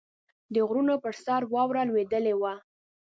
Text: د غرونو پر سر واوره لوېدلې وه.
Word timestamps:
د 0.53 0.55
غرونو 0.67 0.95
پر 1.03 1.13
سر 1.23 1.41
واوره 1.53 1.81
لوېدلې 1.89 2.33
وه. 2.41 2.53